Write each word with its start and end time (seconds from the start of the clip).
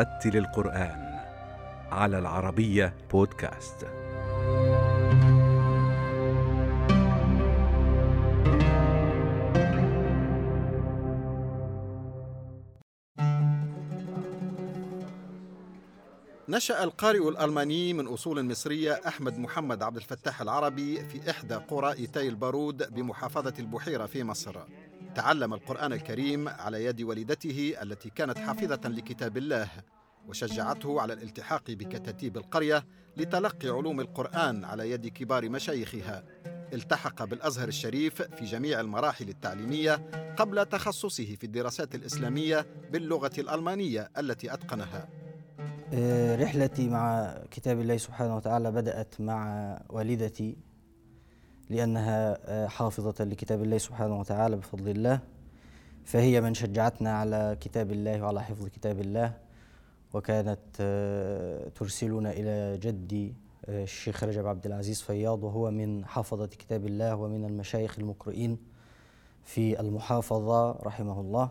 ورتل 0.00 0.36
القرآن 0.36 1.20
على 1.92 2.18
العربية 2.18 2.94
بودكاست. 3.10 3.86
نشأ 16.48 16.84
القارئ 16.84 17.28
الألماني 17.28 17.92
من 17.92 18.06
أصول 18.06 18.44
مصرية 18.44 19.00
أحمد 19.06 19.38
محمد 19.38 19.82
عبد 19.82 19.96
الفتاح 19.96 20.40
العربي 20.40 21.04
في 21.04 21.30
إحدى 21.30 21.54
قرى 21.54 21.92
إيتاي 21.92 22.28
البارود 22.28 22.94
بمحافظة 22.94 23.54
البحيرة 23.58 24.06
في 24.06 24.24
مصر 24.24 24.56
تعلم 25.14 25.54
القرآن 25.54 25.92
الكريم 25.92 26.48
على 26.48 26.84
يد 26.84 27.02
والدته 27.02 27.74
التي 27.82 28.10
كانت 28.10 28.38
حافظة 28.38 28.88
لكتاب 28.88 29.36
الله 29.36 29.68
وشجعته 30.28 31.00
على 31.00 31.12
الالتحاق 31.12 31.70
بكتاتيب 31.70 32.36
القرية 32.36 32.84
لتلقي 33.16 33.68
علوم 33.68 34.00
القرآن 34.00 34.64
على 34.64 34.90
يد 34.90 35.06
كبار 35.06 35.48
مشايخها. 35.48 36.24
التحق 36.72 37.24
بالأزهر 37.24 37.68
الشريف 37.68 38.22
في 38.22 38.44
جميع 38.44 38.80
المراحل 38.80 39.28
التعليمية 39.28 39.94
قبل 40.36 40.66
تخصصه 40.66 41.34
في 41.34 41.44
الدراسات 41.44 41.94
الإسلامية 41.94 42.66
باللغة 42.92 43.32
الألمانية 43.38 44.10
التي 44.18 44.54
أتقنها. 44.54 45.08
آه، 45.92 46.36
رحلتي 46.36 46.88
مع 46.88 47.34
كتاب 47.50 47.80
الله 47.80 47.96
سبحانه 47.96 48.36
وتعالى 48.36 48.72
بدأت 48.72 49.20
مع 49.20 49.78
والدتي. 49.88 50.69
لأنها 51.70 52.38
آه، 52.44 52.66
حافظة 52.66 53.24
لكتاب 53.24 53.62
الله 53.62 53.78
سبحانه 53.78 54.20
وتعالى 54.20 54.56
بفضل 54.56 54.88
الله 54.88 55.20
فهي 56.04 56.40
من 56.40 56.54
شجعتنا 56.54 57.12
على 57.12 57.56
كتاب 57.60 57.92
الله 57.92 58.22
وعلى 58.22 58.42
حفظ 58.42 58.66
كتاب 58.66 59.00
الله 59.00 59.34
وكانت 60.14 60.60
آه، 60.80 61.68
ترسلنا 61.68 62.30
إلى 62.30 62.78
جدي 62.78 63.34
الشيخ 63.68 64.24
رجب 64.24 64.46
عبد 64.46 64.66
العزيز 64.66 65.02
فياض 65.02 65.44
وهو 65.44 65.70
من 65.70 66.04
حافظة 66.04 66.46
كتاب 66.46 66.86
الله 66.86 67.16
ومن 67.16 67.44
المشايخ 67.44 67.98
المقرئين 67.98 68.58
في 69.44 69.80
المحافظة 69.80 70.70
رحمه 70.72 71.20
الله 71.20 71.50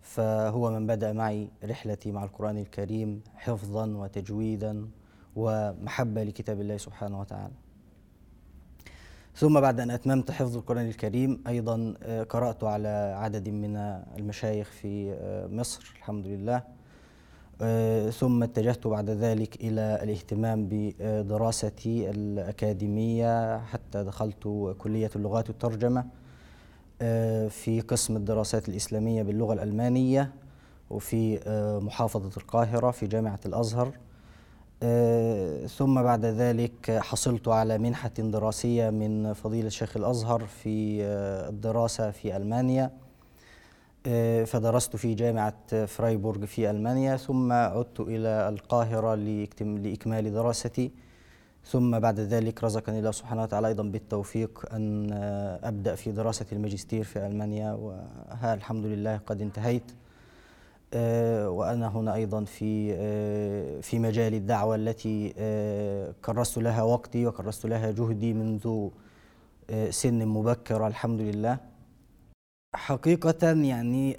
فهو 0.00 0.70
من 0.70 0.86
بدأ 0.86 1.12
معي 1.12 1.48
رحلتي 1.64 2.12
مع 2.12 2.24
القرآن 2.24 2.58
الكريم 2.58 3.22
حفظا 3.36 3.86
وتجويدا 3.86 4.88
ومحبة 5.36 6.22
لكتاب 6.22 6.60
الله 6.60 6.76
سبحانه 6.76 7.20
وتعالى. 7.20 7.65
ثم 9.36 9.60
بعد 9.60 9.80
أن 9.80 9.90
أتممت 9.90 10.30
حفظ 10.30 10.56
القرآن 10.56 10.86
الكريم 10.88 11.42
أيضا 11.46 11.94
آه، 12.02 12.22
قرأت 12.22 12.64
على 12.64 13.14
عدد 13.18 13.48
من 13.48 13.76
المشايخ 14.18 14.70
في 14.70 15.12
آه، 15.12 15.46
مصر 15.46 15.94
الحمد 15.98 16.26
لله. 16.26 16.62
آه، 17.62 18.10
ثم 18.10 18.42
اتجهت 18.42 18.86
بعد 18.86 19.10
ذلك 19.10 19.56
إلى 19.56 20.00
الاهتمام 20.02 20.68
بدراستي 20.70 22.10
الأكاديمية 22.10 23.58
حتى 23.58 24.04
دخلت 24.04 24.74
كلية 24.78 25.10
اللغات 25.16 25.48
والترجمة 25.48 26.04
في 27.48 27.82
قسم 27.88 28.16
الدراسات 28.16 28.68
الإسلامية 28.68 29.22
باللغة 29.22 29.52
الألمانية 29.52 30.32
وفي 30.90 31.40
محافظة 31.82 32.30
القاهرة 32.36 32.90
في 32.90 33.06
جامعة 33.06 33.40
الأزهر. 33.46 33.92
ثم 35.66 36.02
بعد 36.02 36.24
ذلك 36.24 36.90
حصلت 36.90 37.48
على 37.48 37.78
منحة 37.78 38.08
دراسية 38.18 38.90
من 38.90 39.32
فضيلة 39.32 39.68
شيخ 39.68 39.96
الأزهر 39.96 40.46
في 40.46 41.02
الدراسة 41.48 42.10
في 42.10 42.36
ألمانيا. 42.36 42.90
فدرست 44.46 44.96
في 44.96 45.14
جامعة 45.14 45.84
فرايبورغ 45.86 46.46
في 46.46 46.70
ألمانيا 46.70 47.16
ثم 47.16 47.52
عدت 47.52 48.00
إلى 48.00 48.48
القاهرة 48.48 49.14
لإكمال 49.60 50.32
دراستي. 50.32 50.90
ثم 51.64 51.98
بعد 51.98 52.20
ذلك 52.20 52.64
رزقني 52.64 52.98
الله 52.98 53.10
سبحانه 53.10 53.42
وتعالى 53.42 53.68
أيضا 53.68 53.82
بالتوفيق 53.82 54.66
أن 54.72 55.12
أبدأ 55.62 55.94
في 55.94 56.12
دراسة 56.12 56.46
الماجستير 56.52 57.04
في 57.04 57.26
ألمانيا 57.26 57.72
وها 57.72 58.54
الحمد 58.54 58.86
لله 58.86 59.16
قد 59.26 59.42
انتهيت. 59.42 59.92
آه، 60.94 61.50
وأنا 61.50 61.88
هنا 61.88 62.14
أيضا 62.14 62.44
في 62.44 62.94
آه، 62.98 63.80
في 63.80 63.98
مجال 63.98 64.34
الدعوة 64.34 64.76
التي 64.76 65.34
آه، 65.38 66.14
كرست 66.24 66.58
لها 66.58 66.82
وقتي 66.82 67.26
وكرست 67.26 67.66
لها 67.66 67.90
جهدي 67.90 68.32
منذ 68.32 68.88
سن 69.90 70.26
مبكرة 70.26 70.86
الحمد 70.86 71.20
لله. 71.20 71.58
حقيقة 72.74 73.52
يعني 73.52 74.12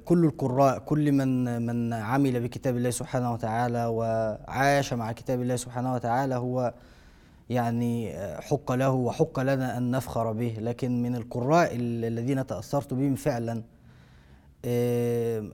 كل 0.00 0.24
القراء 0.24 0.78
كل 0.78 1.12
من 1.12 1.62
من 1.66 1.92
عمل 1.92 2.40
بكتاب 2.40 2.76
الله 2.76 2.90
سبحانه 2.90 3.32
وتعالى 3.32 3.86
وعاش 3.86 4.92
مع 4.92 5.12
كتاب 5.12 5.42
الله 5.42 5.56
سبحانه 5.56 5.94
وتعالى 5.94 6.34
هو 6.34 6.74
يعني 7.50 8.12
حق 8.40 8.72
له 8.72 8.90
وحق 8.90 9.40
لنا 9.40 9.78
أن 9.78 9.90
نفخر 9.90 10.32
به. 10.32 10.56
لكن 10.60 11.02
من 11.02 11.16
القراء 11.16 11.70
الذين 11.76 12.46
تأثرت 12.46 12.94
بهم 12.94 13.14
فعلا 13.14 13.62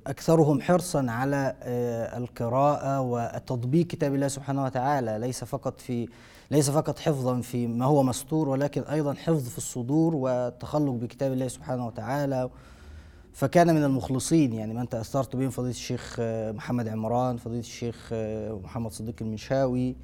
أكثرهم 0.06 0.60
حرصا 0.60 1.06
على 1.08 1.54
القراءة 2.16 3.00
وتطبيق 3.00 3.86
كتاب 3.86 4.14
الله 4.14 4.28
سبحانه 4.28 4.64
وتعالى. 4.64 5.18
ليس 5.18 5.44
فقط 5.44 5.80
في 5.80 6.08
ليس 6.50 6.70
فقط 6.70 6.98
حفظا 6.98 7.40
في 7.40 7.66
ما 7.66 7.84
هو 7.84 8.02
مستور 8.02 8.48
ولكن 8.48 8.82
أيضا 8.82 9.14
حفظ 9.14 9.48
في 9.48 9.58
الصدور 9.58 10.14
والتخلق 10.14 10.92
بكتاب 10.92 11.32
الله 11.32 11.48
سبحانه 11.48 11.86
وتعالى. 11.86 12.50
فكان 13.34 13.74
من 13.74 13.84
المخلصين 13.84 14.52
يعني 14.52 14.74
من 14.74 14.88
تأثرت 14.88 15.36
بهم 15.36 15.50
فضيلة 15.50 15.70
الشيخ 15.70 16.16
محمد 16.56 16.88
عمران 16.88 17.36
فضيلة 17.36 17.60
الشيخ 17.60 18.08
محمد 18.64 18.92
صديق 18.92 19.14
المنشاوي 19.20 19.96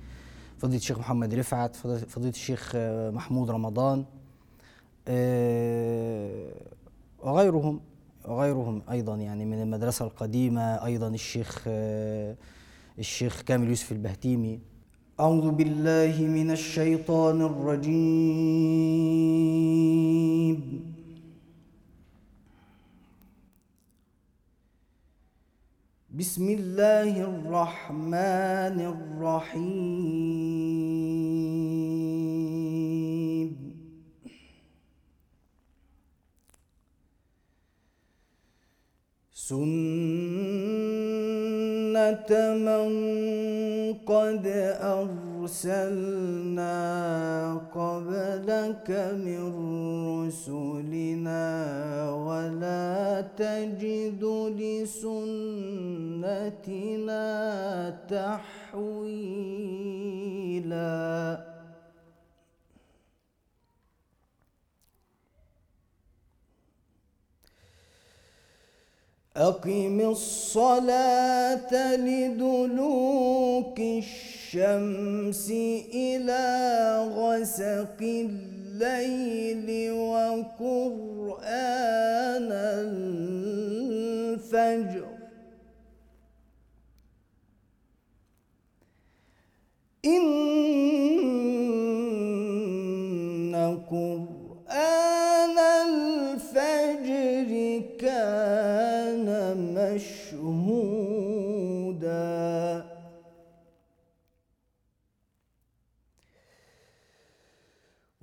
فضيلة 0.58 0.78
الشيخ 0.78 0.98
محمد 0.98 1.34
رفعت 1.34 1.76
فضيلة 1.76 2.30
الشيخ 2.30 2.72
محمود 3.14 3.50
رمضان 3.50 4.04
آه، 5.08 6.52
وغيرهم. 7.22 7.80
وغيرهم 8.28 8.82
أيضا 8.90 9.16
يعني 9.16 9.44
من 9.44 9.62
المدرسة 9.62 10.04
القديمة 10.04 10.84
أيضا 10.84 11.08
الشيخ 11.08 11.62
الشيخ 12.98 13.42
كامل 13.42 13.68
يوسف 13.68 13.92
البهتيمي. 13.92 14.60
أعوذ 15.20 15.50
بالله 15.50 16.22
من 16.22 16.50
الشيطان 16.50 17.42
الرجيم. 17.42 17.98
بسم 26.10 26.48
الله 26.48 27.20
الرحمن 27.30 28.78
الرحيم. 28.94 30.08
سنة 39.48 39.60
من 42.68 42.88
قد 44.06 44.44
أرسلنا 45.44 46.74
قبلك 47.74 48.88
من 49.24 49.42
رسلنا 50.26 51.44
ولا 52.12 53.24
تجد 53.36 54.22
لسنتنا 54.60 55.18
تحويلاً 58.08 59.08
أقم 69.38 70.00
الصلاة 70.00 71.96
لدلوك 71.96 73.80
الشمس 73.80 75.50
إلى 75.94 76.44
غسق 77.14 77.96
الليل 78.00 79.92
وقرآن 79.92 80.58
الفجر. 84.42 85.08
إن 90.04 90.67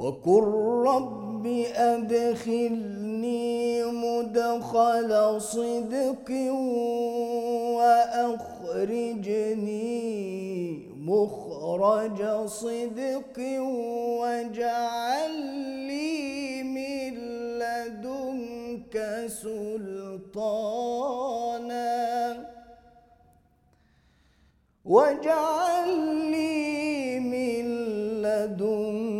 وقل 0.00 0.44
رب 0.86 1.46
أدخلني 1.76 3.52
مدخل 3.84 5.40
صدق 5.40 6.30
وأخرجني 8.80 9.60
مخرج 10.96 12.46
صدق 12.46 13.36
واجعل 14.20 15.34
لي 15.86 16.62
من 16.62 17.14
لدنك 17.60 18.94
سلطانا 19.26 20.40
واجعل 24.84 25.88
لي 26.30 27.20
من 27.20 27.64
لدنك 28.22 29.19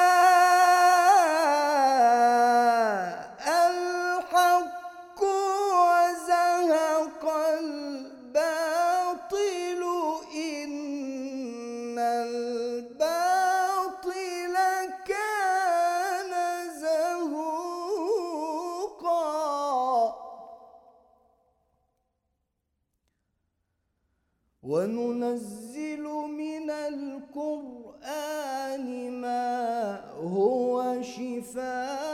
القرآن 27.61 29.11
ما 29.11 29.99
هو 30.19 31.01
شفاء 31.01 32.10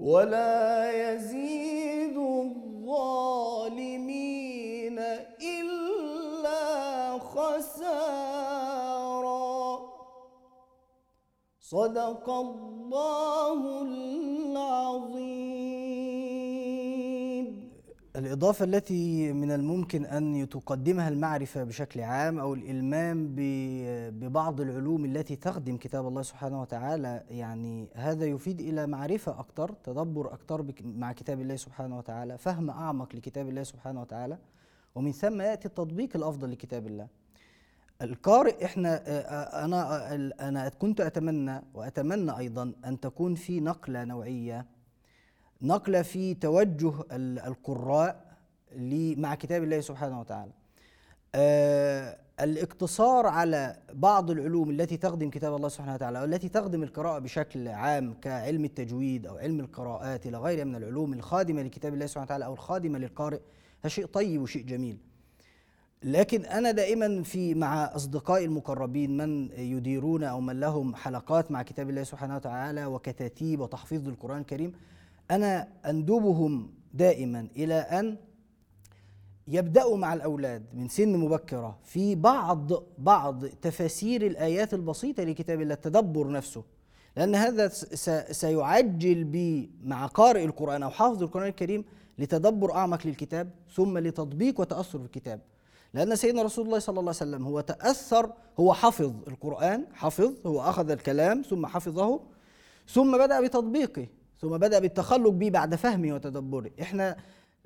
ولا 0.00 0.90
يزيد 0.90 2.16
الظالمين 2.16 3.70
إلا 5.58 6.62
خسارا. 7.18 8.40
صدق 11.60 12.30
الله 12.30 13.82
العظيم. 13.82 15.29
الإضافة 18.20 18.64
التي 18.64 19.32
من 19.32 19.52
الممكن 19.52 20.04
أن 20.04 20.48
تقدمها 20.48 21.08
المعرفة 21.08 21.64
بشكل 21.64 22.00
عام 22.00 22.38
أو 22.38 22.54
الإلمام 22.54 23.28
ببعض 24.10 24.60
العلوم 24.60 25.04
التي 25.04 25.36
تخدم 25.36 25.76
كتاب 25.76 26.08
الله 26.08 26.22
سبحانه 26.22 26.60
وتعالى 26.60 27.22
يعني 27.30 27.88
هذا 27.94 28.26
يفيد 28.26 28.60
إلى 28.60 28.86
معرفة 28.86 29.40
أكثر 29.40 29.72
تدبر 29.84 30.32
أكثر 30.34 30.66
مع 30.84 31.12
كتاب 31.12 31.40
الله 31.40 31.56
سبحانه 31.56 31.98
وتعالى 31.98 32.38
فهم 32.38 32.70
أعمق 32.70 33.16
لكتاب 33.16 33.48
الله 33.48 33.62
سبحانه 33.62 34.00
وتعالى 34.00 34.38
ومن 34.94 35.12
ثم 35.12 35.40
يأتي 35.40 35.68
التطبيق 35.68 36.16
الأفضل 36.16 36.50
لكتاب 36.50 36.86
الله. 36.86 37.06
القارئ 38.02 38.64
إحنا 38.64 39.02
آه، 39.06 39.20
آه، 39.20 39.64
أنا 39.64 40.12
آه، 40.12 40.48
أنا 40.48 40.68
كنت 40.68 41.00
أتمنى 41.00 41.62
وأتمنى 41.74 42.38
أيضا 42.38 42.72
أن 42.84 43.00
تكون 43.00 43.34
في 43.34 43.60
نقلة 43.60 44.04
نوعية 44.04 44.66
نقله 45.62 46.02
في 46.02 46.34
توجه 46.34 46.92
ال- 47.12 47.38
القراء 47.38 48.30
مع 49.16 49.34
كتاب 49.34 49.62
الله 49.62 49.80
سبحانه 49.80 50.20
وتعالى. 50.20 50.52
آه، 51.34 52.16
الاقتصار 52.40 53.26
على 53.26 53.76
بعض 53.92 54.30
العلوم 54.30 54.70
التي 54.70 54.96
تخدم 54.96 55.30
كتاب 55.30 55.54
الله 55.56 55.68
سبحانه 55.68 55.94
وتعالى 55.94 56.18
أو 56.18 56.24
التي 56.24 56.48
تخدم 56.48 56.82
القراءة 56.82 57.18
بشكل 57.18 57.68
عام 57.68 58.14
كعلم 58.14 58.64
التجويد 58.64 59.26
أو 59.26 59.36
علم 59.36 59.60
القراءات 59.60 60.26
إلى 60.26 60.38
غيرها 60.38 60.64
من 60.64 60.74
العلوم 60.76 61.12
الخادمة 61.12 61.62
لكتاب 61.62 61.94
الله 61.94 62.06
سبحانه 62.06 62.24
وتعالى 62.24 62.44
أو 62.44 62.52
الخادمة 62.52 62.98
للقارئ 62.98 63.38
هذا 63.80 63.88
شيء 63.88 64.06
طيب 64.06 64.42
وشيء 64.42 64.62
جميل. 64.62 64.98
لكن 66.02 66.44
أنا 66.44 66.70
دائما 66.70 67.22
في 67.22 67.54
مع 67.54 67.84
أصدقائي 67.84 68.44
المقربين 68.44 69.16
من 69.16 69.50
يديرون 69.52 70.24
أو 70.24 70.40
من 70.40 70.60
لهم 70.60 70.94
حلقات 70.94 71.50
مع 71.50 71.62
كتاب 71.62 71.90
الله 71.90 72.02
سبحانه 72.02 72.36
وتعالى 72.36 72.86
وكتاتيب 72.86 73.60
وتحفيظ 73.60 74.08
للقران 74.08 74.40
الكريم 74.40 74.72
أنا 75.30 75.68
اندبهم 75.86 76.70
دائما 76.94 77.48
إلى 77.56 77.74
أن 77.74 78.16
يبدأوا 79.48 79.96
مع 79.96 80.14
الأولاد 80.14 80.62
من 80.74 80.88
سن 80.88 81.16
مبكرة 81.16 81.78
في 81.84 82.14
بعض 82.14 82.82
بعض 82.98 83.46
تفاسير 83.46 84.26
الآيات 84.26 84.74
البسيطة 84.74 85.22
لكتاب 85.22 85.60
الله 85.60 85.74
التدبر 85.74 86.30
نفسه. 86.30 86.64
لأن 87.16 87.34
هذا 87.34 87.68
سيعجل 88.32 89.24
بي 89.24 89.70
مع 89.84 90.06
قارئ 90.06 90.44
القرآن 90.44 90.82
أو 90.82 90.90
حافظ 90.90 91.22
القرآن 91.22 91.48
الكريم 91.48 91.84
لتدبر 92.18 92.74
أعمق 92.74 93.06
للكتاب 93.06 93.50
ثم 93.74 93.98
لتطبيق 93.98 94.60
وتأثر 94.60 94.98
بالكتاب 94.98 95.40
لأن 95.94 96.16
سيدنا 96.16 96.42
رسول 96.42 96.66
الله 96.66 96.78
صلى 96.78 97.00
الله 97.00 97.14
عليه 97.20 97.30
وسلم 97.30 97.46
هو 97.46 97.60
تأثر 97.60 98.32
هو 98.60 98.74
حفظ 98.74 99.12
القرآن 99.28 99.86
حفظ 99.92 100.32
هو 100.46 100.60
أخذ 100.60 100.90
الكلام 100.90 101.42
ثم 101.42 101.66
حفظه 101.66 102.20
ثم 102.88 103.18
بدأ 103.18 103.40
بتطبيقه. 103.40 104.06
ثم 104.40 104.58
بدأ 104.58 104.78
بالتخلق 104.78 105.30
به 105.30 105.50
بعد 105.50 105.74
فهمه 105.74 106.14
وتدبره. 106.14 106.70
إحنا 106.82 107.16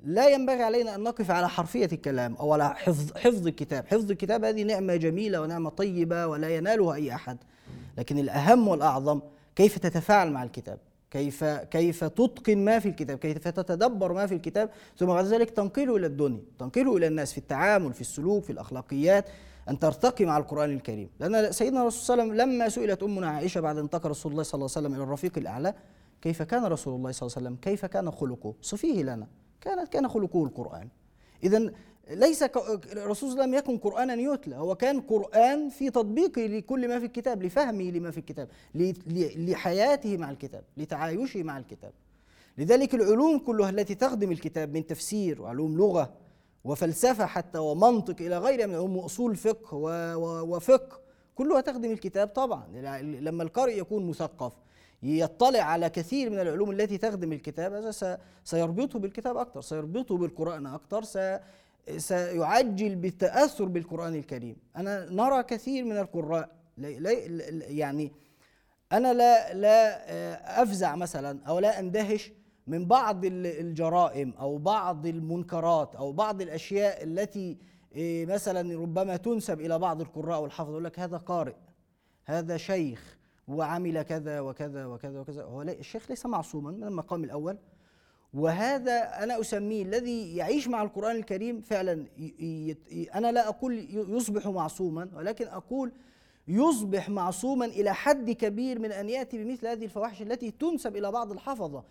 لا 0.03 0.29
ينبغي 0.29 0.63
علينا 0.63 0.95
أن 0.95 1.03
نقف 1.03 1.31
على 1.31 1.49
حرفية 1.49 1.89
الكلام 1.93 2.35
أو 2.35 2.53
على 2.53 2.75
حفظ 2.75 3.17
حفظ 3.17 3.47
الكتاب. 3.47 3.87
حفظ 3.87 4.11
الكتاب 4.11 4.43
هذه 4.43 4.63
نعمة 4.63 4.95
جميلة 4.95 5.41
ونعمة 5.41 5.69
طيبة 5.69 6.27
ولا 6.27 6.49
ينالها 6.49 6.93
أي 6.93 7.15
أحد. 7.15 7.37
لكن 7.97 8.19
الأهم 8.19 8.67
والأعظم 8.67 9.19
كيف 9.55 9.77
تتفاعل 9.77 10.31
مع 10.31 10.43
الكتاب؟ 10.43 10.79
كيف 11.11 11.43
كيف 11.43 12.03
تتقن 12.03 12.57
ما 12.57 12.79
في 12.79 12.89
الكتاب؟ 12.89 13.17
كيف 13.17 13.47
تتدبر 13.47 14.13
ما 14.13 14.25
في 14.27 14.35
الكتاب؟ 14.35 14.69
ثم 14.97 15.05
بعد 15.05 15.25
ذلك 15.25 15.49
تنقله 15.49 15.95
إلى 15.95 16.07
الدنيا 16.07 16.41
تنقله 16.59 16.97
إلى 16.97 17.07
الناس 17.07 17.31
في 17.31 17.37
التعامل 17.37 17.93
في 17.93 18.01
السلوك 18.01 18.43
في 18.43 18.49
الأخلاقيات 18.49 19.25
أن 19.69 19.79
ترتقي 19.79 20.25
مع 20.25 20.37
القرآن 20.37 20.71
الكريم. 20.71 21.09
لأن 21.19 21.51
سيدنا 21.51 21.81
الرسول 21.81 22.01
صلى 22.01 22.13
الله 22.13 22.23
عليه 22.23 22.43
وسلم 22.43 22.53
لما 22.53 22.69
سئلت 22.69 23.03
أمنا 23.03 23.29
عائشة 23.29 23.61
بعد 23.61 23.77
أن 23.77 23.83
انتقل 23.83 24.09
رسول 24.09 24.31
الله 24.31 24.43
صلى 24.43 24.53
الله 24.53 24.69
عليه 24.75 24.87
وسلم 24.87 24.95
إلى 24.95 25.03
الرفيق 25.03 25.37
الأعلى 25.37 25.73
كيف 26.25 26.41
كان 26.41 26.65
رسول 26.65 26.95
الله 26.95 27.11
صلى 27.11 27.27
الله 27.27 27.37
عليه 27.37 27.47
وسلم؟ 27.47 27.57
كيف 27.61 27.85
كان 27.85 28.11
خلقه؟ 28.11 28.53
صفيه 28.61 29.03
لنا. 29.03 29.27
كانت 29.61 29.87
كان 29.87 30.07
خلقه 30.07 30.43
القرآن. 30.43 30.89
اذا 31.43 31.71
ليس 32.09 32.43
الرسول 32.43 33.29
وسلم 33.29 33.53
يكن 33.53 33.77
قرآنا 33.77 34.13
يتلى 34.13 34.55
هو 34.55 34.75
كان 34.75 35.01
قرآن 35.01 35.69
في 35.69 35.89
تطبيقه 35.89 36.41
لكل 36.41 36.87
ما 36.87 36.99
في 36.99 37.05
الكتاب 37.05 37.43
لفهمه 37.43 37.83
لما 37.83 38.11
في 38.11 38.17
الكتاب 38.17 38.47
لحياته 39.37 40.17
مع 40.17 40.31
الكتاب 40.31 40.63
لتعايشه 40.77 41.43
مع 41.43 41.57
الكتاب. 41.57 41.91
لذلك 42.57 42.95
العلوم 42.95 43.39
كلها 43.39 43.69
التي 43.69 43.95
تخدم 43.95 44.31
الكتاب 44.31 44.73
من 44.73 44.85
تفسير 44.85 45.41
وعلوم 45.41 45.77
لغة 45.77 46.13
وفلسفة 46.63 47.25
حتى 47.25 47.57
ومنطق 47.57 48.15
إلى 48.19 48.37
غيرها 48.37 48.65
من 48.65 48.73
علوم 48.73 48.97
أصول 48.97 49.35
فقه 49.35 49.77
وفقه 50.43 50.99
كلها 51.35 51.61
تخدم 51.61 51.91
الكتاب 51.91 52.27
طبعا. 52.27 52.67
لما 53.01 53.43
القارئ 53.43 53.79
يكون 53.79 54.07
مثقف 54.07 54.53
يطلع 55.03 55.61
على 55.61 55.89
كثير 55.89 56.29
من 56.29 56.39
العلوم 56.39 56.71
التي 56.71 56.97
تخدم 56.97 57.33
الكتاب 57.33 57.73
هذا 57.73 58.19
سيربطه 58.43 58.99
بالكتاب 58.99 59.37
أكثر 59.37 59.61
سيربطه 59.61 60.17
بالقرآن 60.17 60.65
أكثر 60.65 61.03
سيعجل 61.97 62.95
بالتأثر 62.95 63.65
بالقرآن 63.65 64.15
الكريم. 64.15 64.57
أنا 64.75 65.09
نرى 65.09 65.43
كثير 65.43 65.85
من 65.85 65.97
القراء 65.97 66.55
يعني 66.77 68.11
أنا 68.91 69.13
لا 69.13 69.53
لا 69.53 70.11
آه، 70.11 70.63
أفزع 70.63 70.95
مثلا 70.95 71.39
أو 71.47 71.59
لا 71.59 71.79
أندهش 71.79 72.31
من 72.67 72.85
بعض 72.85 73.25
الجرائم 73.25 74.33
أو 74.39 74.57
بعض 74.57 75.05
المنكرات 75.05 75.95
أو 75.95 76.11
بعض 76.11 76.41
الأشياء 76.41 77.03
التي 77.03 77.57
آه، 77.97 78.25
مثلا 78.25 78.79
ربما 78.79 79.17
تنسب 79.17 79.61
إلى 79.61 79.79
بعض 79.79 80.01
القراء 80.01 80.41
والحفظ 80.41 80.69
يقول 80.69 80.83
لك 80.83 80.99
هذا 80.99 81.17
قارئ 81.17 81.55
هذا 82.25 82.57
شيخ 82.57 83.17
وعمل 83.47 84.01
كذا 84.01 84.39
وكذا 84.39 84.85
وكذا 84.85 85.19
وكذا. 85.19 85.43
هو 85.43 85.61
الشيخ 85.61 86.09
ليس 86.09 86.25
معصوما 86.25 86.71
من 86.71 86.83
المقام 86.83 87.23
الأول. 87.23 87.57
وهذا 88.33 89.23
أنا 89.23 89.39
أسميه 89.41 89.83
الذي 89.83 90.35
يعيش 90.35 90.67
مع 90.67 90.81
القرآن 90.81 91.15
الكريم 91.15 91.61
فعلا 91.61 92.05
أنا 93.15 93.31
لا 93.31 93.47
أقول 93.47 93.87
يصبح 94.09 94.47
معصوما 94.47 95.09
ولكن 95.15 95.47
أقول 95.47 95.91
يصبح 96.47 97.09
معصوما 97.09 97.65
إلى 97.65 97.93
حد 97.93 98.31
كبير 98.31 98.79
من 98.79 98.91
أن 98.91 99.09
يأتي 99.09 99.43
بمثل 99.43 99.67
هذه 99.67 99.83
الفواحش 99.83 100.21
التي 100.21 100.51
تنسب 100.51 100.95
إلى 100.95 101.11
بعض 101.11 101.31
الحفظة 101.31 101.83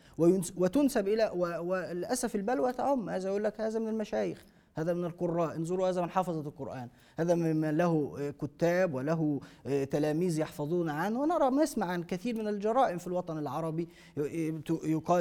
وتنسب 0.56 1.08
إلى 1.08 1.30
وللأسف 1.60 2.34
البلوى 2.34 2.72
تعم. 2.72 3.10
هذا 3.10 3.28
يقول 3.28 3.44
لك 3.44 3.60
هذا 3.60 3.78
من 3.78 3.88
المشايخ. 3.88 4.44
هذا 4.74 4.92
من 4.92 5.04
القراء. 5.04 5.56
انظروا 5.56 5.88
هذا 5.88 6.02
من 6.02 6.10
حفظة 6.10 6.40
القرآن. 6.40 6.88
هذا 7.16 7.34
ممن 7.34 7.76
له 7.76 8.18
كتاب 8.40 8.94
وله 8.94 9.40
تلاميذ 9.90 10.38
يحفظون 10.38 10.90
عنه. 10.90 11.20
ونرى 11.20 11.50
نسمع 11.50 11.86
عن 11.86 12.02
كثير 12.02 12.38
من 12.38 12.48
الجرائم 12.48 12.98
في 12.98 13.06
الوطن 13.06 13.38
العربي. 13.38 13.88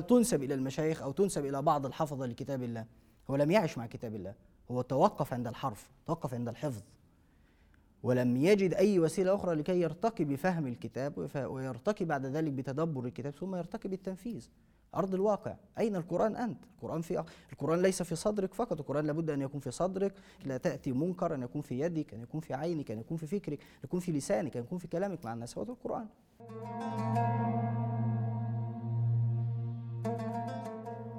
تنسب 0.07 0.43
إلى 0.43 0.53
المشايخ 0.53 1.01
أو 1.01 1.12
تنسب 1.12 1.45
إلى 1.45 1.62
بعض 1.62 1.86
الحفظة 1.86 2.25
لكتاب 2.25 2.63
الله. 2.63 2.86
هو 3.29 3.36
لم 3.36 3.51
يعش 3.51 3.77
مع 3.77 3.86
كتاب 3.86 4.15
الله. 4.15 4.33
هو 4.72 4.81
توقف 4.81 5.33
عند 5.33 5.48
الحرف 5.48 5.89
توقف 6.07 6.33
عند 6.33 6.50
الحفظ. 6.50 6.81
ولم 8.03 8.38
يجد 8.38 8.74
أي 8.74 9.00
وسيلة 9.00 9.36
أخرى 9.36 9.55
لكي 9.55 9.81
يرتقي 9.81 10.24
بفهم 10.24 10.67
الكتاب 10.67 11.29
ويرتقي 11.36 12.05
بعد 12.05 12.25
ذلك 12.25 12.51
بتدبر 12.51 13.05
الكتاب 13.05 13.33
ثم 13.33 13.55
يرتقي 13.55 13.89
بالتنفيذ. 13.89 14.48
أرض 14.95 15.13
الواقع. 15.13 15.55
أين 15.79 15.95
القرآن 15.95 16.35
أنت؟ 16.35 16.63
القرآن 16.75 17.01
في 17.01 17.23
القرآن 17.51 17.81
ليس 17.81 18.03
في 18.03 18.15
صدرك 18.15 18.53
فقط. 18.53 18.79
القرآن 18.79 19.05
لابد 19.05 19.29
أن 19.29 19.41
يكون 19.41 19.59
في 19.59 19.71
صدرك 19.71 20.13
لا 20.45 20.57
تأتي 20.57 20.91
منكر 20.91 21.35
أن 21.35 21.41
يكون 21.41 21.62
في 21.62 21.79
يدك 21.79 22.13
أن 22.13 22.21
يكون 22.21 22.41
في 22.41 22.53
عينك 22.53 22.91
أن 22.91 23.00
يكون 23.00 23.17
في 23.17 23.27
فكرك 23.27 23.59
أن 23.59 23.79
يكون 23.83 24.00
في 24.00 24.12
لسانك 24.12 24.57
أن 24.57 24.63
يكون 24.63 24.79
في 24.79 24.88
كلامك 24.88 25.25
مع 25.25 25.33
الناس. 25.33 25.57
هو 25.57 25.63
القرآن. 25.63 26.07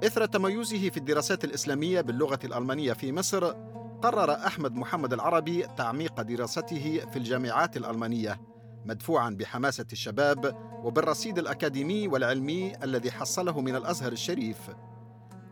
إثر 0.03 0.25
تميزه 0.25 0.89
في 0.89 0.97
الدراسات 0.97 1.43
الإسلامية 1.43 2.01
باللغة 2.01 2.39
الألمانية 2.43 2.93
في 2.93 3.11
مصر 3.11 3.53
قرر 4.01 4.31
أحمد 4.31 4.75
محمد 4.75 5.13
العربي 5.13 5.67
تعميق 5.77 6.21
دراسته 6.21 7.05
في 7.11 7.19
الجامعات 7.19 7.77
الألمانية. 7.77 8.54
مدفوعا 8.85 9.29
بحماسة 9.29 9.85
الشباب 9.91 10.55
وبالرصيد 10.83 11.39
الأكاديمي 11.39 12.07
والعلمي 12.07 12.83
الذي 12.83 13.11
حصله 13.11 13.61
من 13.61 13.75
الأزهر 13.75 14.11
الشريف. 14.11 14.57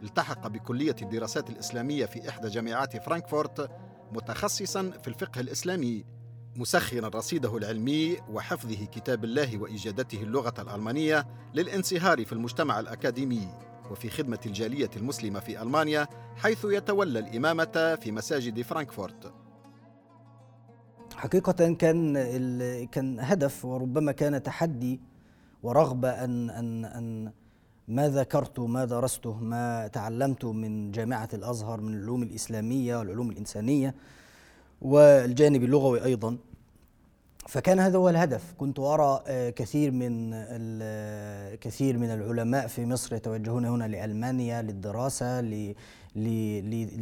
التحق 0.04 0.48
بكلية 0.48 0.96
الدراسات 1.02 1.50
الإسلامية 1.50 2.06
في 2.06 2.30
إحدى 2.30 2.50
جامعات 2.50 3.04
فرانكفورت 3.06 3.72
متخصصا 4.12 4.92
في 5.02 5.08
الفقه 5.08 5.42
الإسلامي 5.42 6.06
مسخرا 6.56 7.08
رصيده 7.08 7.58
العلمي 7.58 8.18
وحفظه 8.30 8.86
كتاب 8.86 9.24
الله 9.24 9.58
وإجادته 9.58 10.22
اللغة 10.22 10.54
الألمانية 10.60 11.28
للانصهار 11.54 12.26
في 12.26 12.34
المجتمع 12.34 12.80
الأكاديمي. 12.80 13.48
وفي 13.92 14.10
خدمة 14.10 14.40
الجالية 14.46 14.90
المسلمة 14.98 15.40
في 15.40 15.62
ألمانيا 15.62 16.08
حيث 16.36 16.66
يتولى 16.66 17.20
الإمامة 17.20 17.98
في 18.02 18.12
مساجد 18.12 18.62
فرانكفورت. 18.62 19.43
حقيقة 21.24 21.74
كان 21.74 22.14
كان 22.86 23.20
هدف 23.20 23.66
وربما 23.66 24.12
كان 24.12 24.44
تحدي 24.44 25.00
ورغبة 25.64 26.10
أن 26.10 26.50
أن 26.50 26.86
أن 26.86 27.32
ما 27.88 28.10
ذكرته 28.10 28.68
ما 28.68 28.86
درسته 28.86 29.34
ما 29.34 29.88
تعلمته 29.88 30.52
من 30.54 30.92
جامعة 30.92 31.30
الأزهر 31.34 31.82
من 31.82 31.94
العلوم 31.94 32.24
الإسلامية 32.24 32.98
والعلوم 32.98 33.30
الإنسانية 33.30 33.96
والجانب 34.82 35.64
اللغوي 35.64 36.04
أيضا. 36.04 36.38
فكان 37.48 37.80
هذا 37.80 37.98
هو 37.98 38.10
الهدف. 38.10 38.54
كنت 38.58 38.80
أرى 38.80 39.24
آه، 39.28 39.50
كثير 39.50 39.92
من 39.92 40.32
كثير 41.56 41.98
من 41.98 42.10
العلماء 42.10 42.68
في 42.68 42.86
مصر 42.86 43.16
يتوجهون 43.16 43.66
هنا 43.66 43.88
لألمانيا 43.88 44.62
للدراسة 44.62 45.42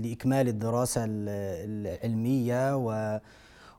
لإكمال 0.03 0.47
الدراسة 0.47 1.01
العلمية 1.07 2.75
و 2.77 3.19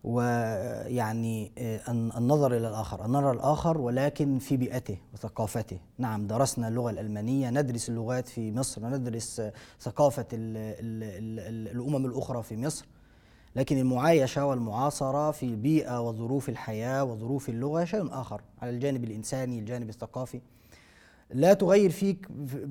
ويعني 0.04 1.52
آه، 1.58 1.80
النظر 1.90 2.56
إلى 2.56 2.68
الآخر. 2.68 3.04
أن 3.04 3.12
نرى 3.12 3.30
الآخر 3.30 3.78
ولكن 3.78 4.38
في 4.38 4.56
بيئته 4.56 4.98
وثقافته. 5.14 5.78
نعم 5.98 6.26
درسنا 6.26 6.68
اللغة 6.68 6.90
الألمانية 6.90 7.50
ندرس 7.50 7.88
اللغات 7.88 8.28
في 8.28 8.52
مصر 8.52 8.88
ندرس 8.88 9.42
ثقافة 9.80 10.26
ال 10.32 10.56
ال 10.56 11.38
ال 11.38 11.76
الأمم 11.76 12.06
الأخرى 12.06 12.42
في 12.42 12.56
مصر. 12.56 12.86
لكن 13.56 13.78
المعايشة 13.78 14.46
والمعاصرة 14.46 15.30
في 15.30 15.42
البيئة 15.42 16.08
وظروف 16.08 16.48
الحياة 16.48 17.04
وظروف 17.04 17.48
اللغة 17.48 17.84
شيء 17.84 18.08
آخر 18.12 18.40
على 18.62 18.70
الجانب 18.70 19.04
الإنساني 19.04 19.58
الجانب 19.58 19.88
الثقافي. 19.88 20.40
لا 21.30 21.54
تغير 21.54 21.90
فيك 21.90 22.26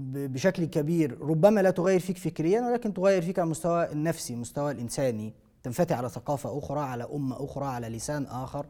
بشكل 0.05 0.65
كبير. 0.65 1.21
ربما 1.21 1.61
لا 1.61 1.71
تغير 1.71 1.99
فيك 1.99 2.17
فكريا 2.17 2.61
ولكن 2.61 2.93
تغير 2.93 3.21
فيك 3.21 3.39
على 3.39 3.45
المستوى 3.45 3.91
النفسي 3.91 4.33
المستوى 4.33 4.71
الإنساني. 4.71 5.33
تنفتح 5.63 5.97
على 5.97 6.09
ثقافة 6.09 6.57
أخرى 6.57 6.79
على 6.79 7.07
أمة 7.13 7.45
أخرى 7.45 7.65
على 7.65 7.89
لسان 7.89 8.25
آخر. 8.25 8.65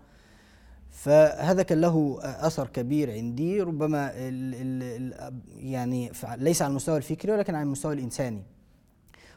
فهذا 0.90 1.64
كان 1.64 1.82
له 1.82 2.20
أثر 2.22 2.68
كبير 2.68 3.12
عندي. 3.12 3.62
ربما 3.62 4.12
ال 4.14 4.56
ال 4.56 5.42
يعني 5.58 6.12
ليس 6.38 6.62
على 6.62 6.70
المستوى 6.70 6.98
الفكري 6.98 7.32
ولكن 7.32 7.56
على 7.56 7.64
المستوى 7.64 7.94
الإنساني. 7.94 8.44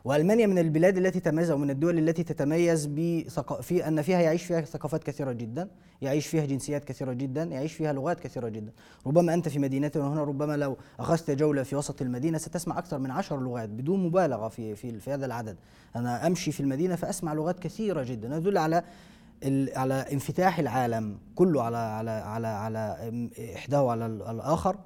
وألمانيا 0.05 0.47
من 0.47 0.59
البلاد 0.59 0.99
التي 0.99 1.21
تميز 1.21 1.51
ومن 1.51 1.71
الدول 1.71 1.99
التي 1.99 2.23
تتميز 2.23 2.87
في 3.61 3.89
أن 3.89 4.03
فيها 4.03 4.21
يعيش 4.21 4.45
فيها 4.45 4.61
ثقافات 4.61 5.05
كثيرة 5.05 5.33
جدا، 5.33 5.69
يعيش 6.03 6.27
فيها 6.27 6.47
جنسيات 6.47 6.85
كثيرة 6.85 7.13
جدا، 7.13 7.43
يعيش 7.43 7.73
فيها 7.73 7.93
لغات 7.93 8.21
كثيرة 8.21 8.49
جدا، 8.49 8.73
ربما 9.07 9.35
أنت 9.35 9.49
في 9.49 9.59
مدينتنا 9.59 10.09
هنا 10.09 10.25
ربما 10.25 10.57
لو 10.57 10.77
أخذت 11.01 11.31
جولة 11.31 11.63
في 11.63 11.77
وسط 11.77 12.03
المدينة 12.03 12.39
ستسمع 12.39 12.79
أكثر 12.79 12.99
من 12.99 13.11
عشر 13.11 13.41
لغات 13.41 13.69
بدون 13.69 14.07
مبالغة 14.07 14.49
في 14.49 14.77
في, 14.77 15.01
في 15.01 15.11
هذا 15.13 15.27
العدد، 15.27 15.57
أنا 15.97 16.27
أمشي 16.27 16.53
في 16.53 16.61
المدينة 16.61 16.97
فأسمع 16.97 17.33
لغات 17.33 17.59
كثيرة 17.59 18.03
جدا، 18.03 18.37
يدل 18.37 18.59
على 18.59 18.83
على 19.77 19.95
انفتاح 19.95 20.59
العالم 20.59 21.19
كله 21.35 21.63
على 21.63 21.77
على 21.77 22.11
على 22.11 22.47
على 22.47 22.97
إحداه 23.55 23.91
على 23.91 24.07
الآخر. 24.07 24.77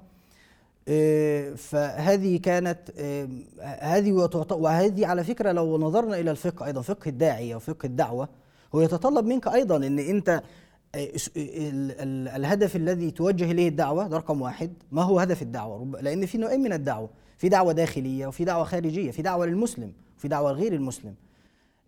فهذه 1.55 2.37
كانت 2.37 2.79
آه، 2.97 3.27
هذه 3.61 4.29
وهذه 4.51 5.05
على 5.07 5.23
فكرة 5.23 5.51
لو 5.51 5.77
نظرنا 5.77 6.19
إلى 6.19 6.31
الفقه 6.31 6.65
أيضا 6.65 6.81
فقه 6.81 7.09
الداعيه 7.09 7.55
وفقه 7.55 7.85
الدعوة 7.85 8.29
هو 8.75 8.81
يتطلب 8.81 9.25
منك 9.25 9.47
أيضا 9.47 9.77
إن 9.77 9.99
أنت 9.99 10.43
آه، 10.95 11.09
الهدف 12.35 12.75
الذي 12.75 13.11
توجه 13.11 13.51
إليه 13.51 13.67
الدعوة 13.67 14.07
ده 14.07 14.17
رقم 14.17 14.41
واحد. 14.41 14.73
ما 14.91 15.01
هو 15.01 15.19
هدف 15.19 15.41
الدعوة؟ 15.41 16.01
لأن 16.01 16.25
في 16.25 16.37
نوعين 16.37 16.59
من 16.59 16.73
الدعوة 16.73 17.09
في 17.37 17.49
دعوة 17.49 17.73
داخلية 17.73 18.27
وفي 18.27 18.45
دعوة 18.45 18.63
خارجية 18.63 19.11
في 19.11 19.21
دعوة 19.21 19.45
للمسلم 19.45 19.91
وفي 20.17 20.27
دعوة 20.27 20.51
لغير 20.51 20.73
المسلم. 20.73 21.13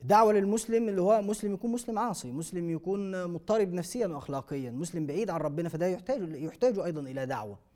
دعوة 0.04 0.34
للمسلم 0.34 0.90
اللي 0.90 1.02
هو 1.02 1.22
مسلم 1.22 1.54
يكون 1.54 1.72
مسلم 1.72 2.00
عاصي 2.00 2.32
مسلم 2.32 2.70
يكون 2.70 3.28
مضطرب 3.28 3.74
نفسيا 3.74 4.08
واخلاقيا 4.08 4.72
مسلم 4.72 5.06
بعيد 5.06 5.30
عن 5.30 5.40
ربنا 5.40 5.70
فده 5.70 5.86
يحتاج 5.88 6.36
يحتاج 6.36 6.80
أيضا 6.80 7.02
إلى 7.02 7.26
دعوة. 7.26 7.71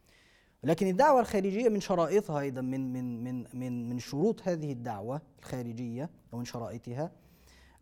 لكن 0.66 0.88
الدعوة 0.88 1.20
الخارجية 1.20 1.70
من 1.70 1.80
شرائطها 1.80 2.40
أيضا 2.40 2.62
من 2.62 2.94
من 2.94 3.24
من 3.24 3.46
من 3.54 3.90
من 3.90 4.00
شروط 4.00 4.48
هذه 4.48 4.72
الدعوة 4.72 5.22
الخارجية 5.40 6.10
أو 6.34 6.38
من 6.38 6.46
شرائطها 6.46 7.12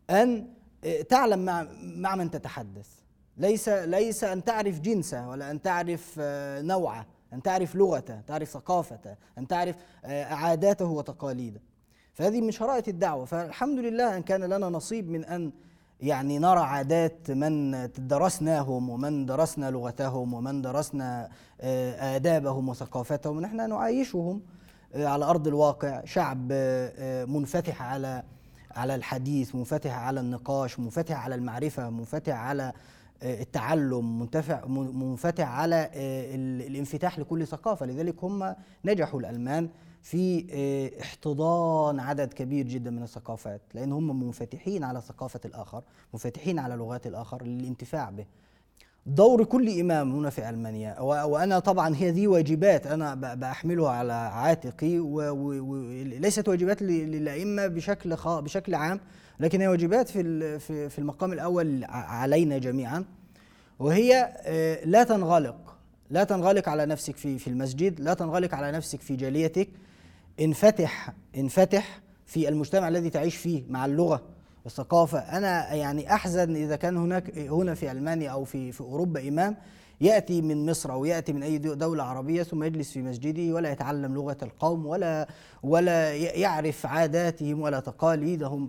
أن 0.09 0.47
آه، 0.83 1.01
تعلم 1.01 1.45
مع 1.45 1.67
مع 1.81 2.15
من 2.15 2.31
تتحدث. 2.31 2.87
ليس 3.37 3.69
ليس 3.69 4.23
أن 4.23 4.43
تعرف 4.43 4.79
جنسه 4.79 5.29
ولا 5.29 5.51
أن 5.51 5.61
تعرف 5.61 6.15
آه، 6.19 6.61
نوعه 6.61 7.05
أن 7.33 7.41
تعرف 7.41 7.75
لغته 7.75 8.21
تعرف 8.21 8.49
ثقافته 8.49 9.15
أن 9.37 9.47
تعرف 9.47 9.75
آه، 10.05 10.23
عاداته 10.23 10.85
وتقاليده. 10.85 11.61
فهذه 12.13 12.41
من 12.41 12.51
شرائط 12.51 12.87
الدعوة. 12.87 13.25
فالحمد 13.25 13.79
لله 13.79 14.17
أن 14.17 14.23
كان 14.23 14.43
لنا 14.43 14.69
نصيب 14.69 15.09
من 15.09 15.25
أن 15.25 15.51
يعني 16.03 16.39
نرى 16.39 16.59
عادات 16.59 17.31
من 17.31 17.71
درسناهم 17.97 18.89
ومن 18.89 19.25
درسنا 19.25 19.71
لغتهم 19.71 20.33
ومن 20.33 20.61
درسنا 20.61 21.29
آه، 21.61 22.15
آدابهم 22.15 22.69
وثقافتهم 22.69 23.39
نحن 23.39 23.69
نعايشهم 23.69 24.41
آه، 24.95 25.07
على 25.07 25.25
أرض 25.25 25.47
الواقع. 25.47 26.01
شعب 26.05 26.47
آه، 26.51 27.25
منفتح 27.25 27.81
على 27.81 28.23
على 28.71 28.95
الحديث 28.95 29.55
منفتح 29.55 29.97
على 29.97 30.19
النقاش 30.19 30.79
منفتح 30.79 31.23
على 31.23 31.35
المعرفة 31.35 31.89
منفتح 31.89 32.33
على 32.35 32.73
التعلم 33.23 34.19
منفتح 34.99 35.49
على 35.49 35.89
ال- 35.95 36.67
الانفتاح 36.67 37.19
لكل 37.19 37.47
ثقافة. 37.47 37.85
لذلك 37.85 38.23
هم 38.23 38.55
نجحوا 38.85 39.19
الألمان 39.19 39.69
في 40.03 40.45
آه، 40.51 41.01
احتضان 41.01 41.99
عدد 41.99 42.33
كبير 42.33 42.67
جدا 42.67 42.91
من 42.91 43.03
الثقافات 43.03 43.61
لأن 43.73 43.91
هم 43.91 44.23
منفتحين 44.25 44.83
على 44.83 45.01
ثقافة 45.01 45.39
الآخر 45.45 45.83
منفتحين 46.13 46.59
على 46.59 46.75
لغات 46.75 47.07
الآخر 47.07 47.43
للانتفاع 47.43 48.09
به. 48.09 48.25
دور 49.05 49.43
كل 49.43 49.79
إمام 49.79 50.15
هنا 50.15 50.29
في 50.29 50.49
ألمانيا 50.49 50.99
و- 50.99 51.29
وأنا 51.29 51.59
طبعا 51.59 51.95
هي 51.95 52.11
دي 52.11 52.27
واجبات 52.27 52.87
أنا 52.87 53.15
ب- 53.15 53.39
بأحملها 53.39 53.89
على 53.91 54.13
عاتقي 54.13 54.99
وليست 54.99 56.47
واجبات 56.49 56.81
ل- 56.81 56.85
للأئمة 57.11 57.67
بشكل 57.67 58.15
بشكل 58.25 58.75
عام 58.75 58.99
لكن 59.39 59.61
هي 59.61 59.67
واجبات 59.67 60.09
في 60.09 60.59
في 60.89 60.99
المقام 60.99 61.33
الأول 61.33 61.83
ع- 61.83 61.87
علينا 61.89 62.57
جميعا 62.57 63.05
وهي 63.79 64.33
آه، 64.45 64.85
لا 64.85 65.03
تنغلق 65.03 65.75
لا 66.09 66.23
تنغلق 66.23 66.69
على 66.69 66.85
نفسك 66.85 67.15
في 67.17 67.37
في 67.39 67.47
المسجد 67.47 67.99
لا 68.01 68.13
تنغلق 68.13 68.55
على 68.55 68.71
نفسك 68.71 69.01
في 69.01 69.15
جاليتك 69.15 69.69
انفتح 70.41 71.13
انفتح 71.37 71.99
في 72.25 72.49
المجتمع 72.49 72.87
الذي 72.87 73.09
تعيش 73.09 73.35
فيه 73.35 73.63
مع 73.69 73.85
اللغة 73.85 74.21
الثقافة 74.65 75.19
أنا 75.19 75.73
يعني 75.73 76.13
أحزن 76.13 76.55
إذا 76.55 76.75
كان 76.75 76.97
هناك 76.97 77.37
هنا 77.37 77.73
في 77.73 77.91
ألمانيا 77.91 78.29
أو 78.29 78.43
في 78.43 78.71
في 78.71 78.81
أوروبا 78.81 79.27
إمام 79.27 79.57
يأتي 80.01 80.41
من 80.41 80.65
مصر 80.69 80.91
أو 80.91 81.05
يأتي 81.05 81.33
من 81.33 81.43
أي 81.43 81.57
دو- 81.57 81.73
دولة 81.73 82.03
عربية 82.03 82.43
ثم 82.43 82.63
يجلس 82.63 82.91
في 82.91 83.01
مسجده 83.01 83.53
ولا 83.53 83.71
يتعلم 83.71 84.13
لغة 84.13 84.37
القوم 84.43 84.85
ولا 84.85 85.27
ولا 85.63 86.13
يعرف 86.15 86.85
عاداتهم 86.85 87.61
ولا 87.61 87.79
تقاليدهم. 87.79 88.67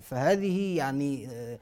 فهذه 0.00 0.76
يعني 0.76 1.28
آه، 1.30 1.58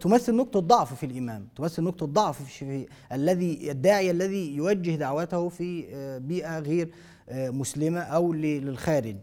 تمثل 0.00 0.34
نقطة 0.36 0.60
ضعف 0.60 0.94
في 0.94 1.06
الإمام 1.06 1.48
تمثل 1.56 1.82
نقطة 1.82 2.06
ضعف 2.06 2.42
في 2.42 2.50
في 2.64 2.86
الذي 3.12 3.70
الداعية 3.70 4.10
الذي 4.10 4.56
يوجه 4.56 4.94
دعوته 4.96 5.48
في 5.48 5.84
آه، 5.94 6.18
بيئة 6.18 6.58
غير 6.58 6.90
مسلمة 7.32 8.00
أو 8.00 8.32
ل- 8.32 8.40
للخارج. 8.42 9.16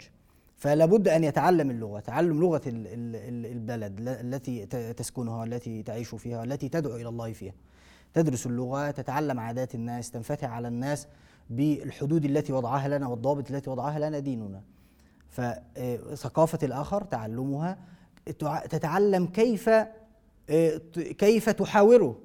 فلا 0.57 0.85
بد 0.85 1.07
أن 1.07 1.24
يتعلم 1.24 1.71
اللغة 1.71 2.00
تعلم 2.00 2.31
ال- 2.67 3.45
البلد 3.45 4.00
التي 4.07 4.65
تسكنها 4.93 5.43
التي 5.43 5.83
تعيش 5.83 6.15
فيها 6.15 6.43
التي 6.43 6.69
تدعو 6.69 6.95
إلى 6.95 7.09
الله 7.09 7.33
فيها. 7.33 7.53
تدرس 8.13 8.45
اللغة 8.45 8.91
تتعلم 8.91 9.39
عادات 9.39 9.75
الناس 9.75 10.12
تنفتح 10.12 10.50
على 10.50 10.67
الناس 10.67 11.07
بالحدود 11.50 12.25
التي 12.25 12.53
وضعها 12.53 12.88
لنا 12.88 13.07
والضوابط 13.07 13.51
التي 13.51 13.69
وضعها 13.69 14.00
لنا 14.00 14.19
ديننا. 14.19 14.62
فثقافة 15.29 16.59
الآخر 16.63 17.03
تعلمها 17.03 17.77
تع- 18.39 18.65
تتعلم 18.65 19.25
كيف 19.27 19.69
آه، 20.50 20.77
كيف 21.17 21.50
تحاوره. 21.50 22.19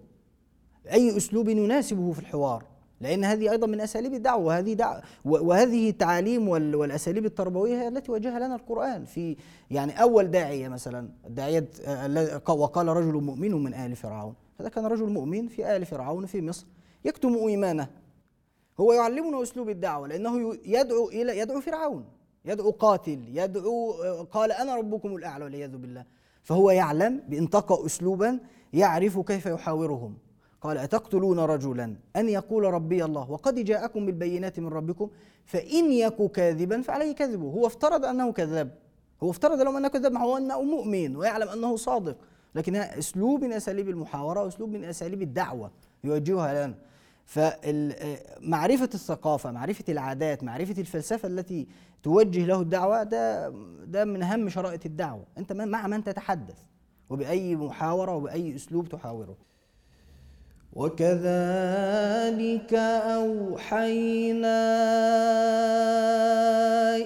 أي 0.92 1.16
أسلوب 1.16 1.48
يناسبه 1.48 2.12
في 2.12 2.18
الحوار. 2.18 2.64
لأن 3.00 3.24
هذه 3.24 3.50
أيضا 3.50 3.66
من 3.66 3.80
أساليب 3.80 4.14
الدعوة 4.14 4.44
وهذه 4.44 4.72
دع 4.72 5.00
و- 5.24 5.46
وهذه 5.48 5.90
التعاليم 5.90 6.48
وال- 6.48 6.74
والأساليب 6.76 7.24
التربوية 7.26 7.82
هي 7.82 7.88
التي 7.88 8.12
وجهها 8.12 8.38
لنا 8.38 8.54
القرآن 8.54 9.04
في 9.04 9.36
يعني 9.70 10.02
أول 10.02 10.30
داعية 10.30 10.68
مثلا 10.68 11.08
الداعيه 11.26 11.68
آه، 11.86 12.40
وقال 12.52 12.88
رجل 12.88 13.12
مؤمن 13.14 13.52
من 13.64 13.74
آل 13.74 13.96
فرعون. 13.96 14.34
هذا 14.60 14.68
كان 14.68 14.86
رجل 14.86 15.06
مؤمن 15.10 15.48
في 15.48 15.76
آل 15.76 15.86
فرعون 15.86 16.26
في 16.26 16.42
مصر 16.42 16.66
يكتم 17.04 17.34
إيمانه. 17.34 17.88
هو 18.80 18.92
يعلمنا 18.92 19.42
أسلوب 19.42 19.68
الدعوة 19.68 20.08
لأنه 20.08 20.52
ي- 20.54 20.60
يدعو 20.64 21.08
إلى 21.08 21.38
يدعو 21.38 21.60
فرعون 21.60 22.04
يدعو 22.44 22.70
قاتل 22.70 23.20
يدعو 23.32 23.92
آه، 23.92 24.22
قال 24.22 24.52
أنا 24.52 24.74
ربكم 24.76 25.16
الأعلى 25.16 25.44
والعياذ 25.44 25.76
بالله. 25.76 26.04
فهو 26.42 26.70
يعلم 26.70 27.22
بانتقى 27.28 27.86
اسلوبا 27.86 28.38
يعرف 28.72 29.18
كيف 29.18 29.46
يحاورهم. 29.46 30.14
قال 30.60 30.78
أتقتلون 30.78 31.38
رجلا؟ 31.38 31.96
أن 32.16 32.28
يقول 32.28 32.64
ربي 32.64 33.04
الله. 33.04 33.30
وقد 33.30 33.54
جاءكم 33.54 34.06
بالبينات 34.06 34.60
من 34.60 34.68
ربكم 34.68 35.10
فإن 35.44 35.92
يك 35.92 36.22
كاذبا 36.32 36.82
فعليه 36.82 37.12
كذبه 37.14 37.44
هو 37.44 37.66
افترض 37.66 38.04
أنه 38.04 38.32
كذاب. 38.32 38.78
هو 39.22 39.30
افترض 39.30 39.60
لهم 39.60 39.76
أنه 39.76 39.88
كذاب. 39.88 40.16
هو 40.16 40.36
أنه 40.36 40.62
مؤمن 40.62 41.16
ويعلم 41.16 41.48
أنه 41.48 41.76
صادق. 41.76 42.16
لكن 42.54 42.76
أسلوب 42.76 43.44
من 43.44 43.52
أساليب 43.52 43.88
المحاورة 43.88 44.48
اسلوب 44.48 44.70
من 44.70 44.84
أساليب 44.84 45.22
الدعوة 45.22 45.70
يوجهها 46.04 46.66
لنا 46.66 46.74
فمعرفة 47.24 48.90
الثقافة 48.94 49.50
معرفة 49.50 49.84
العادات 49.88 50.44
معرفة 50.44 50.74
الفلسفة 50.78 51.28
التي 51.28 51.66
توجه 52.02 52.46
له 52.46 52.60
الدعوة 52.60 53.02
ده 53.02 53.48
ده 53.84 54.04
من 54.04 54.22
أهم 54.22 54.48
شرائط 54.48 54.86
الدعوة. 54.86 55.24
أنت 55.38 55.52
مع 55.52 55.86
من 55.86 56.04
تتحدث 56.04 56.58
وبأي 57.10 57.56
محاورة 57.56 58.14
وبأي 58.14 58.56
أسلوب 58.56 58.88
تحاوره. 58.88 59.36
وكذلك 60.72 62.74
أوحينا 63.18 64.62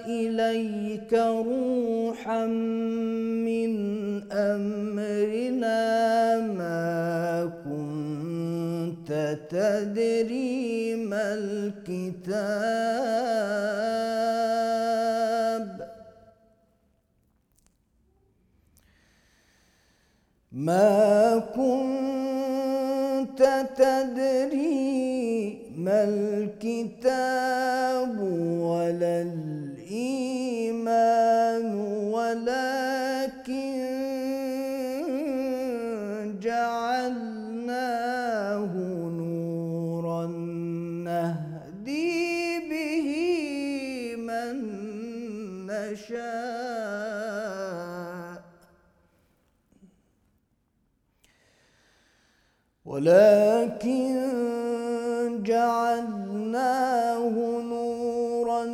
إليك 0.07 1.13
روحا 1.15 2.47
من 2.47 3.73
أمرنا 4.33 5.81
ما 6.41 7.53
كنت 7.65 9.11
تدري 9.51 10.95
ما 10.97 11.35
الكتاب 11.35 12.35
ما 20.53 21.39
كنت 21.39 22.04
تدري 23.77 25.59
ما 25.77 26.05
الكتاب 26.05 27.41
ولا 28.61 29.23
الإيمان 29.93 30.95
ولكن 32.13 32.94
ولكن 53.05 54.17
جعلناه 55.45 57.35
نورا 57.61 58.65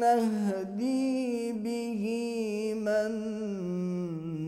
نهدي 0.00 1.52
به 1.52 2.04
من 2.76 3.12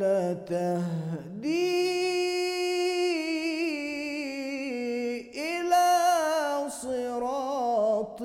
لتهدي 0.00 1.09
إلى 5.34 5.90
صراط 6.68 8.22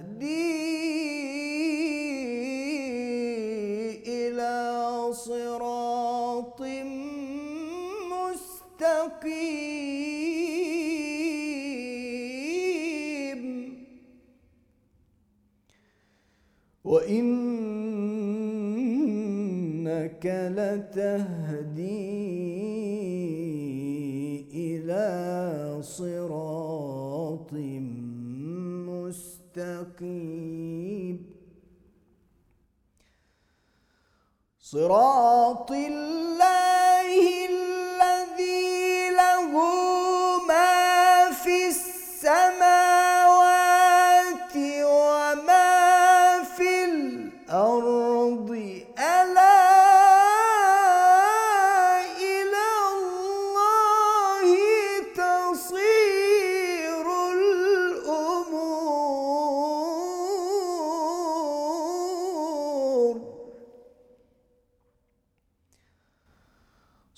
وإنك 19.92 20.24
لتهدي 20.56 21.92
إلى 24.54 25.06
صراط 25.82 27.52
مستقيم. 29.92 31.16
صراط 34.58 35.70
الله 35.70 36.81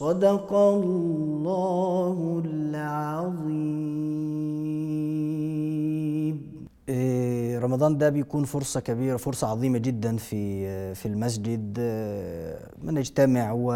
صدق 0.00 0.52
الله 0.52 2.16
العظيم 2.44 4.00
رمضان 7.64 7.98
ده 7.98 8.08
بيكون 8.08 8.44
فرصة 8.44 8.80
كبيرة 8.80 9.16
فرصة 9.16 9.46
عظيمة 9.46 9.78
جدا 9.78 10.16
في 10.16 10.94
في 10.94 11.06
المسجد. 11.06 11.76
آه، 11.80 12.70
بنجتمع 12.82 13.52
و 13.52 13.72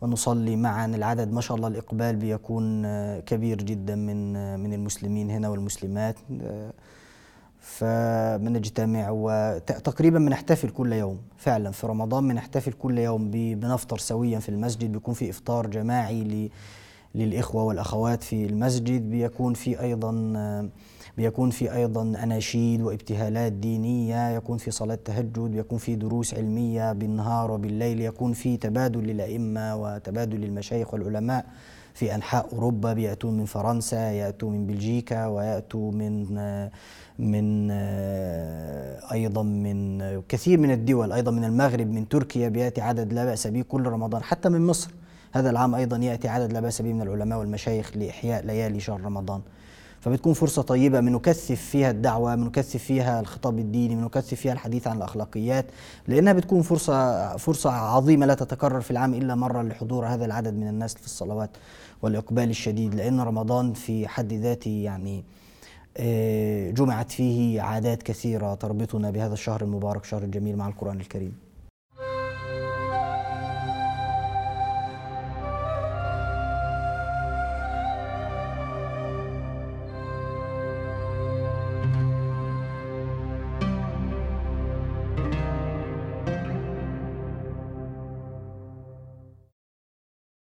ونصلي 0.00 0.56
معا. 0.56 0.86
العدد 0.86 1.32
ما 1.32 1.40
شاء 1.40 1.56
الله 1.56 1.68
الإقبال 1.68 2.16
بيكون 2.16 2.84
آه، 2.84 3.20
كبير 3.20 3.56
جدا 3.62 3.94
من 3.94 4.32
من 4.60 4.72
المسلمين 4.72 5.30
هنا 5.30 5.48
والمسلمات. 5.48 6.16
آه، 6.42 6.72
فبنجتمع 7.60 9.10
وتقريبا 9.10 10.18
بنحتفل 10.18 10.68
كل 10.70 10.92
يوم 10.92 11.18
فعلا 11.36 11.70
في 11.70 11.86
رمضان 11.86 12.28
بنحتفل 12.28 12.72
كل 12.72 12.98
يوم 12.98 13.30
بنفطر 13.30 13.98
سويا 13.98 14.38
في 14.38 14.48
المسجد 14.48 14.92
بيكون 14.92 15.14
في 15.14 15.30
إفطار 15.30 15.66
جماعي 15.66 16.24
ل- 16.24 16.50
للإخوة 17.14 17.62
والأخوات 17.64 18.22
في 18.22 18.46
المسجد 18.46 19.10
بيكون 19.10 19.54
في 19.54 19.80
أيضا 19.80 20.32
آه، 20.36 20.68
بيكون 21.16 21.50
في 21.50 21.72
أيضا 21.74 22.02
أناشيد 22.02 22.82
وابتهالات 22.82 23.52
دينية 23.52 24.30
يكون 24.30 24.58
في 24.58 24.70
صلاة 24.70 24.98
تهجد 25.04 25.38
بيكون 25.38 25.78
في 25.78 25.94
دروس 25.96 26.34
علمية 26.34 26.92
بالنهار 26.92 27.50
وبالليل 27.50 28.00
يكون 28.00 28.32
في 28.32 28.56
تبادل 28.56 29.00
للأئمة 29.00 29.76
وتبادل 29.76 30.40
للمشايخ 30.40 30.94
والعلماء. 30.94 31.46
في 31.94 32.14
أنحاء 32.14 32.52
أوروبا 32.52 32.92
بيأتون 32.92 33.36
من 33.36 33.44
فرنسا 33.44 34.10
يأتوا 34.10 34.50
من 34.50 34.66
بلجيكا 34.66 35.26
ويأتوا 35.26 35.92
من 35.92 36.26
من 37.18 37.70
أيضا 39.12 39.42
من 39.42 40.22
كثير 40.28 40.58
من 40.58 40.70
الدول 40.70 41.12
أيضا 41.12 41.30
من 41.30 41.44
المغرب 41.44 41.86
من 41.86 42.08
تركيا 42.08 42.48
بيأتي 42.48 42.80
عدد 42.80 43.12
لا 43.12 43.24
بأس 43.24 43.46
به 43.46 43.62
كل 43.62 43.86
رمضان 43.86 44.22
حتى 44.22 44.48
من 44.48 44.66
مصر. 44.66 44.90
هذا 45.32 45.50
العام 45.50 45.74
أيضا 45.74 45.96
يأتي 45.96 46.28
عدد 46.28 46.52
لا 46.52 46.60
بأس 46.60 46.82
به 46.82 46.92
من 46.92 47.02
العلماء 47.02 47.38
والمشايخ 47.38 47.96
لإحياء 47.96 48.46
ليالي 48.46 48.80
شهر 48.80 49.00
رمضان. 49.00 49.40
فبتكون 50.00 50.32
فرصة 50.32 50.62
طيبة. 50.62 51.00
بنكثف 51.00 51.60
فيها 51.60 51.90
الدعوة 51.90 52.34
بنكثف 52.34 52.84
فيها 52.84 53.20
الخطاب 53.20 53.58
الديني 53.58 53.96
بنكثف 53.96 54.34
فيها 54.34 54.52
الحديث 54.52 54.86
عن 54.86 54.96
الأخلاقيات 54.96 55.66
لأنها 56.08 56.32
بتكون 56.32 56.62
فرصة 56.62 57.36
فرصة 57.36 57.70
عظيمة 57.70 58.26
لا 58.26 58.34
تتكرر 58.34 58.80
في 58.80 58.90
العام 58.90 59.14
إلا 59.14 59.34
مرة 59.34 59.62
لحضور 59.62 60.06
هذا 60.06 60.24
العدد 60.24 60.54
من 60.54 60.68
الناس 60.68 60.94
في 60.94 61.06
الصلوات 61.06 61.50
والإقبال 62.02 62.50
الشديد. 62.50 62.94
لأن 62.94 63.20
رمضان 63.20 63.72
في 63.72 64.08
حد 64.08 64.32
ذاته 64.32 64.70
يعني 64.70 65.24
آه، 65.96 66.70
جمعت 66.70 67.12
فيه 67.12 67.60
عادات 67.62 68.02
كثيرة 68.02 68.54
تربطنا 68.54 69.10
بهذا 69.10 69.32
الشهر 69.32 69.62
المبارك 69.62 70.04
شهر 70.04 70.22
الجميل 70.22 70.56
مع 70.56 70.68
القرآن 70.68 71.00
الكريم. 71.00 71.47